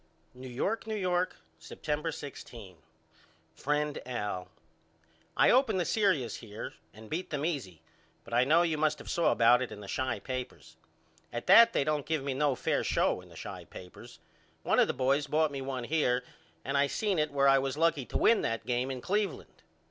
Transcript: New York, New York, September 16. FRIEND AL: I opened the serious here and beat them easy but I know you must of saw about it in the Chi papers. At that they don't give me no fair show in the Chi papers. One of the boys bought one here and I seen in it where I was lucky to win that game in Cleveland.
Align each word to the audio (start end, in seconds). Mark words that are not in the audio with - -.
New 0.33 0.47
York, 0.49 0.87
New 0.87 0.95
York, 0.95 1.35
September 1.59 2.11
16. 2.11 2.75
FRIEND 3.53 3.99
AL: 4.07 4.47
I 5.37 5.51
opened 5.51 5.79
the 5.79 5.85
serious 5.85 6.37
here 6.37 6.73
and 6.91 7.07
beat 7.07 7.29
them 7.29 7.45
easy 7.45 7.83
but 8.23 8.33
I 8.33 8.43
know 8.43 8.63
you 8.63 8.79
must 8.79 8.99
of 8.99 9.11
saw 9.11 9.31
about 9.31 9.61
it 9.61 9.71
in 9.71 9.79
the 9.79 9.87
Chi 9.87 10.17
papers. 10.19 10.75
At 11.31 11.45
that 11.45 11.73
they 11.73 11.83
don't 11.83 12.07
give 12.07 12.23
me 12.23 12.33
no 12.33 12.55
fair 12.55 12.83
show 12.83 13.21
in 13.21 13.29
the 13.29 13.37
Chi 13.37 13.65
papers. 13.65 14.17
One 14.63 14.79
of 14.79 14.87
the 14.87 14.93
boys 14.95 15.27
bought 15.27 15.51
one 15.55 15.83
here 15.83 16.23
and 16.65 16.79
I 16.79 16.87
seen 16.87 17.19
in 17.19 17.29
it 17.29 17.31
where 17.31 17.47
I 17.47 17.59
was 17.59 17.77
lucky 17.77 18.07
to 18.07 18.17
win 18.17 18.41
that 18.41 18.65
game 18.65 18.89
in 18.89 19.01
Cleveland. 19.01 19.61